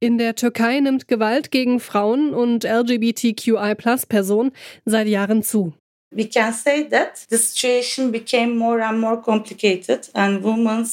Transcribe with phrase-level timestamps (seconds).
[0.00, 4.52] In der Türkei nimmt Gewalt gegen Frauen und LGBTQI-Personen
[4.84, 5.72] seit Jahren zu.
[6.10, 10.88] We can say that the situation became more and more complicated and women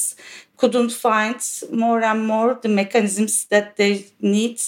[0.57, 1.36] couldn't find
[1.71, 4.60] more and more the mechanisms that they need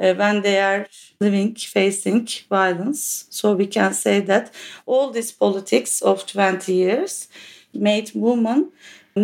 [0.00, 0.86] uh, when they are
[1.20, 3.26] living facing violence.
[3.30, 4.52] So we can say that
[4.86, 7.28] all this politics of 20 years
[7.72, 8.72] made women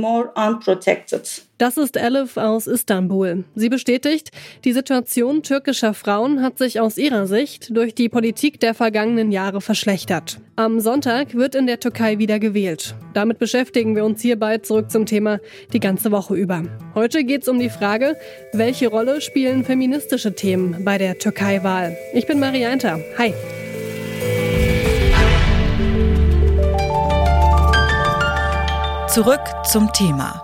[0.00, 1.42] more unprotected.
[1.58, 3.44] Das ist Elif aus Istanbul.
[3.54, 4.30] Sie bestätigt,
[4.64, 9.60] die Situation türkischer Frauen hat sich aus ihrer Sicht durch die Politik der vergangenen Jahre
[9.60, 10.40] verschlechtert.
[10.56, 12.94] Am Sonntag wird in der Türkei wieder gewählt.
[13.12, 15.38] Damit beschäftigen wir uns hierbei zurück zum Thema
[15.72, 16.64] die ganze Woche über.
[16.94, 18.16] Heute geht es um die Frage,
[18.52, 21.96] welche Rolle spielen feministische Themen bei der Türkei-Wahl?
[22.12, 22.98] Ich bin Marianta.
[23.16, 23.32] Hi.
[29.14, 30.42] Zurück zum Thema.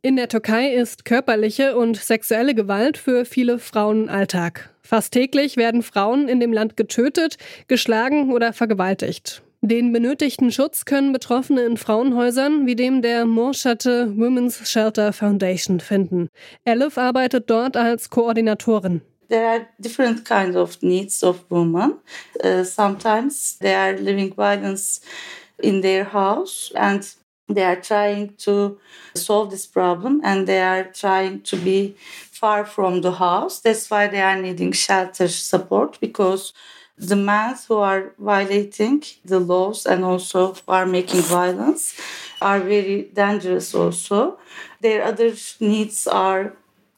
[0.00, 4.74] In der Türkei ist körperliche und sexuelle Gewalt für viele Frauen Alltag.
[4.80, 7.36] Fast täglich werden Frauen in dem Land getötet,
[7.68, 9.42] geschlagen oder vergewaltigt.
[9.60, 16.30] Den benötigten Schutz können Betroffene in Frauenhäusern wie dem der Morschatte Women's Shelter Foundation finden.
[16.64, 19.02] Elif arbeitet dort als Koordinatorin.
[19.28, 21.98] There are different kinds of needs of women.
[22.42, 25.00] Uh, sometimes they are living violence
[25.62, 27.08] in their house and
[27.48, 28.78] they are trying to
[29.14, 31.94] solve this problem and they are trying to be
[32.30, 33.60] far from the house.
[33.60, 36.52] That's why they are needing shelter support because
[36.96, 42.00] the men who are violating the laws and also are making violence
[42.40, 44.38] are very dangerous also.
[44.80, 46.54] Their other needs are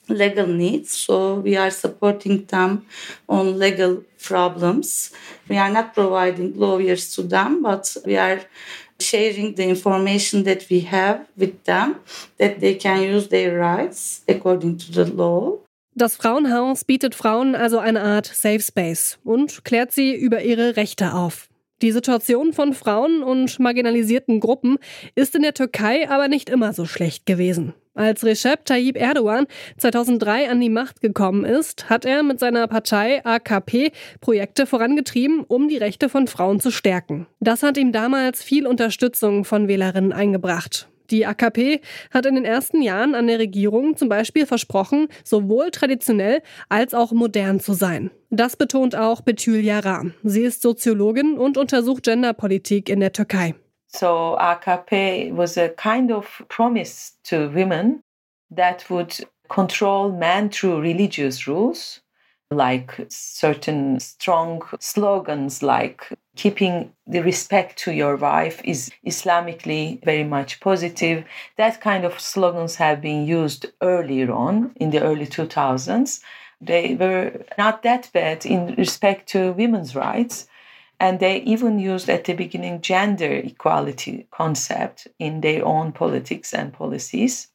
[0.09, 0.91] legal needs.
[0.97, 2.87] So we are supporting them
[3.29, 5.13] on legal problems.
[5.49, 8.41] We are not providing lawyers to them, but we are
[9.01, 11.97] sharing the information that we have with them
[12.39, 15.59] that they can use their rights according to the law.
[15.95, 21.15] Das Frauenhaus bietet Frauen also eine Art Safe Space und klärt sie über ihre Rechte
[21.15, 21.49] auf.
[21.83, 24.79] Die Situation von Frauen und marginalisierten Gruppen
[25.15, 27.75] ist in der Türkei aber nicht immer so schlecht gewesen.
[27.95, 29.47] Als Recep Tayyip Erdogan
[29.79, 35.69] 2003 an die Macht gekommen ist, hat er mit seiner Partei AKP Projekte vorangetrieben, um
[35.69, 37.27] die Rechte von Frauen zu stärken.
[37.41, 40.89] Das hat ihm damals viel Unterstützung von Wählerinnen eingebracht.
[41.11, 41.81] Die AKP
[42.13, 47.13] hat in den ersten Jahren an der Regierung zum Beispiel versprochen, sowohl traditionell als auch
[47.13, 48.11] modern zu sein.
[48.31, 50.05] Das betont auch Betül Yara.
[50.23, 53.55] Sie ist Soziologin und untersucht Genderpolitik in der Türkei.
[53.89, 58.03] So AKP was a kind of promise to women
[58.55, 62.03] that would control men through religious rules
[62.51, 70.61] like certain strong slogans like keeping the respect to your wife is islamically very much
[70.61, 71.25] positive.
[71.57, 76.21] That kind of slogans have been used earlier on in the early 2000s
[76.61, 80.49] they were not that bad in respect to women's rights
[80.99, 86.73] and they even used at the beginning gender equality concept in their own politics and
[86.73, 87.49] policies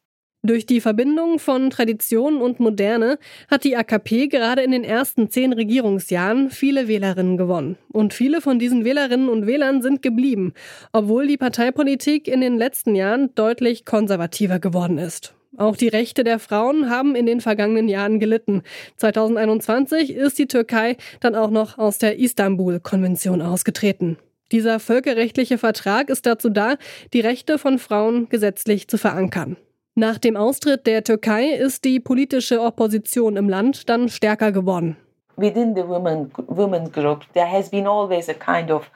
[0.44, 5.52] Durch die Verbindung von Tradition und Moderne hat die AKP gerade in den ersten zehn
[5.52, 7.76] Regierungsjahren viele Wählerinnen gewonnen.
[7.92, 10.52] Und viele von diesen Wählerinnen und Wählern sind geblieben,
[10.92, 15.32] obwohl die Parteipolitik in den letzten Jahren deutlich konservativer geworden ist.
[15.56, 18.62] Auch die Rechte der Frauen haben in den vergangenen Jahren gelitten.
[18.96, 24.16] 2021 ist die Türkei dann auch noch aus der Istanbul-Konvention ausgetreten.
[24.50, 26.78] Dieser völkerrechtliche Vertrag ist dazu da,
[27.12, 29.56] die Rechte von Frauen gesetzlich zu verankern.
[29.94, 34.96] Nach dem Austritt der Türkei ist die politische Opposition im Land dann stärker geworden.
[35.36, 38.90] Within the women, women group, there has been always a kind of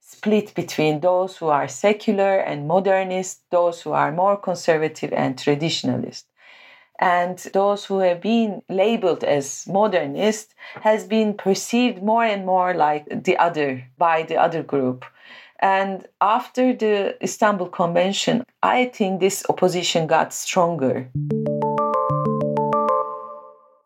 [0.00, 6.24] split between those who are secular and modernist, those who are more conservative and traditionalist.
[6.98, 13.04] And those who have been labeled as modernist has been perceived more and more like
[13.24, 15.04] the other by the other group.
[15.60, 21.10] And after the Istanbul Convention, I think this opposition got stronger.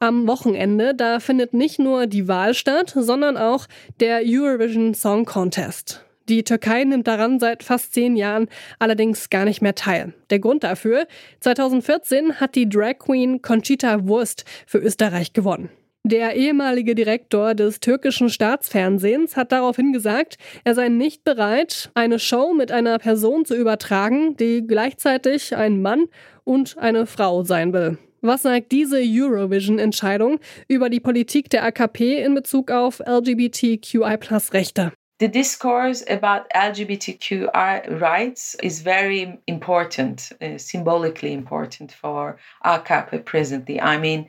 [0.01, 3.67] Am Wochenende, da findet nicht nur die Wahl statt, sondern auch
[4.01, 6.05] der Eurovision Song Contest.
[6.29, 8.49] Die Türkei nimmt daran seit fast zehn Jahren
[8.79, 10.13] allerdings gar nicht mehr teil.
[10.31, 11.07] Der Grund dafür?
[11.41, 15.71] 2014 hat die Drag Queen Conchita Wurst für Österreich gewonnen.
[16.05, 22.55] Der ehemalige Direktor des türkischen Staatsfernsehens hat daraufhin gesagt, er sei nicht bereit, eine Show
[22.55, 26.07] mit einer Person zu übertragen, die gleichzeitig ein Mann
[26.43, 27.99] und eine Frau sein will.
[28.21, 34.93] Was sagt diese Eurovision-Entscheidung über die Politik der AKP in Bezug auf LGBTQI-Rechte?
[35.23, 43.81] The discourse about LGBTQI rights is very important, uh, symbolically important for AKP presently.
[43.81, 44.29] I mean,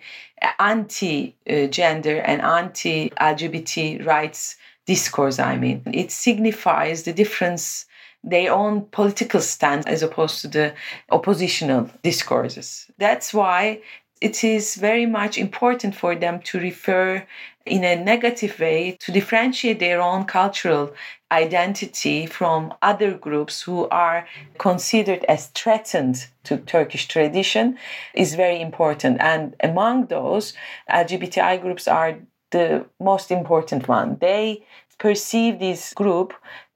[0.59, 1.35] anti
[1.71, 4.55] gender and anti LGBT rights
[4.85, 7.87] discourse, I mean, it signifies the difference
[8.23, 10.73] their own political stance as opposed to the
[11.09, 12.85] oppositional discourses.
[12.99, 13.81] That's why
[14.23, 17.27] it is very much important for them to refer
[17.65, 20.93] in a negative way to differentiate their own cultural
[21.29, 24.25] identity from other groups who are
[24.57, 27.77] considered as threatened to Turkish tradition
[28.13, 29.19] is very important.
[29.19, 30.53] And among those,
[30.89, 32.17] LGBTI groups are
[32.51, 34.17] the most important one.
[34.21, 34.65] They
[34.99, 36.33] perceive this group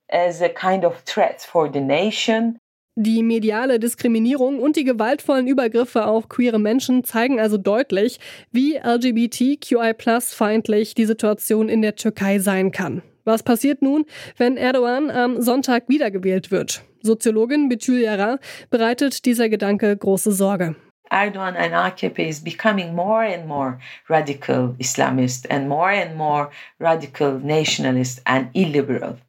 [0.09, 2.59] as a kind of threat for the nation.
[2.99, 8.19] Die mediale Diskriminierung und die gewaltvollen Übergriffe auf queere Menschen zeigen also deutlich,
[8.51, 13.03] wie LGBTQI-feindlich die Situation in der Türkei sein kann.
[13.23, 14.05] Was passiert nun,
[14.37, 16.81] wenn Erdogan am Sonntag wiedergewählt wird?
[17.03, 18.39] Soziologin Betül Yara
[18.71, 20.75] bereitet dieser Gedanke große Sorge.
[21.11, 23.77] Erdogan and AKP is becoming more and more
[24.09, 29.19] radical Islamist and more and more radical nationalist and illiberal.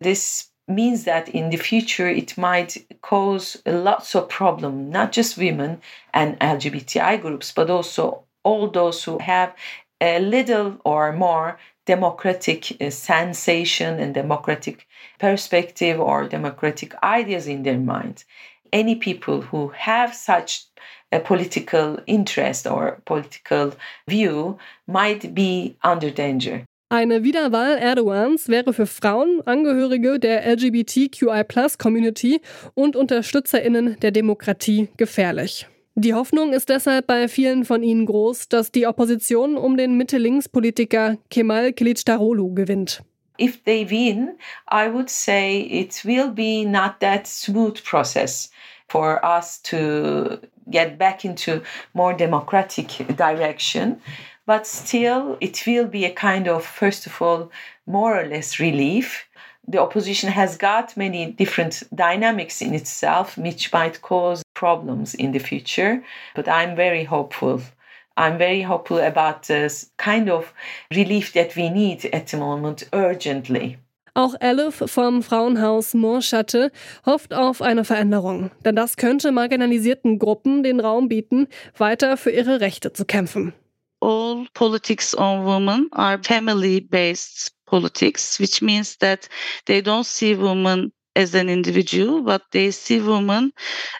[0.00, 5.80] This means that in the future it might cause lots of problem, not just women
[6.14, 9.54] and LGBTI groups, but also all those who have
[10.00, 14.86] a little or more democratic uh, sensation and democratic
[15.18, 18.24] perspective or democratic ideas in their mind.
[18.72, 20.64] Any people who have such
[21.12, 23.74] a political interest or political
[24.08, 26.64] view might be under danger.
[26.92, 32.42] Eine Wiederwahl Erdogans wäre für Frauen, Angehörige der LGBTQI-Plus-Community
[32.74, 35.66] und UnterstützerInnen der Demokratie gefährlich.
[35.94, 41.16] Die Hoffnung ist deshalb bei vielen von ihnen groß, dass die Opposition um den Mitte-Links-Politiker
[41.30, 43.02] Kemal Kılıçdaroğlu gewinnt.
[43.40, 44.32] If they win,
[44.70, 48.50] I would say it will be not that smooth process
[48.88, 50.36] for us to
[50.70, 51.62] get back into
[51.94, 53.96] more democratic direction.
[54.46, 57.50] But still it will be a kind of first of all
[57.86, 59.28] more or less relief.
[59.66, 65.38] The opposition has got many different dynamics in itself which might cause problems in the
[65.38, 66.02] future.
[66.34, 67.62] But i'm very hopeful.
[68.16, 70.52] I'm very hopeful about this kind of
[70.90, 73.78] relief that we need at the moment urgently.
[74.14, 76.70] Auch Elif vom Frauenhaus Moorschatte
[77.06, 81.48] hofft auf eine Veränderung, denn das könnte marginalisierten Gruppen den Raum bieten,
[81.78, 83.54] weiter für ihre Rechte zu kämpfen.
[84.02, 89.28] All politics on women are family based politics, which means that
[89.66, 93.52] they don't see women as an individual, but they see women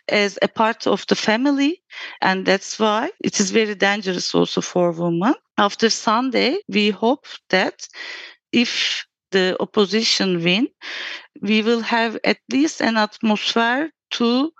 [0.09, 1.83] as a part of the family.
[2.21, 5.35] And that's why it is very dangerous also for women.
[5.59, 7.87] After Sunday, we hope that
[8.53, 10.69] if the opposition win,
[11.41, 14.53] we will have at least an atmosphere to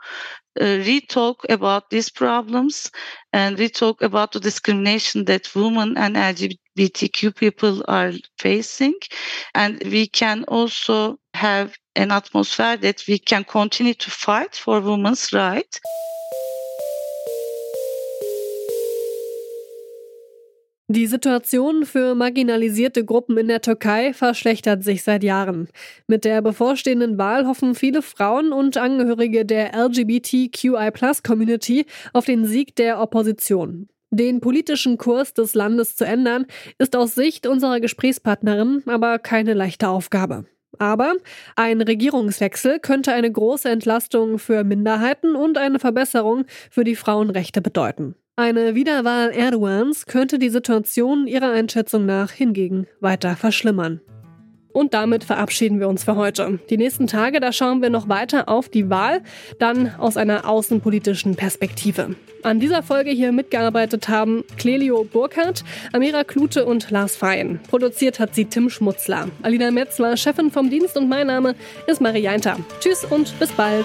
[0.61, 2.91] Uh, re-talk about these problems
[3.33, 8.95] and we talk about the discrimination that women and LGBTQ people are facing.
[9.55, 15.33] And we can also have an atmosphere that we can continue to fight for women's
[15.33, 15.81] rights.
[20.95, 25.69] Die Situation für marginalisierte Gruppen in der Türkei verschlechtert sich seit Jahren.
[26.07, 33.01] Mit der bevorstehenden Wahl hoffen viele Frauen und Angehörige der LGBTQI-Plus-Community auf den Sieg der
[33.01, 33.89] Opposition.
[34.11, 36.45] Den politischen Kurs des Landes zu ändern,
[36.77, 40.45] ist aus Sicht unserer Gesprächspartnerin aber keine leichte Aufgabe.
[40.79, 41.15] Aber
[41.57, 48.15] ein Regierungswechsel könnte eine große Entlastung für Minderheiten und eine Verbesserung für die Frauenrechte bedeuten.
[48.37, 54.01] Eine Wiederwahl Erdogans könnte die Situation ihrer Einschätzung nach hingegen weiter verschlimmern.
[54.73, 56.59] Und damit verabschieden wir uns für heute.
[56.71, 59.21] Die nächsten Tage, da schauen wir noch weiter auf die Wahl,
[59.59, 62.17] dann aus einer außenpolitischen Perspektive.
[62.43, 65.63] An dieser Folge hier mitgearbeitet haben Clelio Burkhardt,
[65.93, 67.61] Amira Klute und Lars Fein.
[67.69, 69.29] Produziert hat sie Tim Schmutzler.
[69.43, 71.55] Alina Metz war Chefin vom Dienst und mein Name
[71.87, 72.57] ist Marie Jainter.
[72.81, 73.85] Tschüss und bis bald.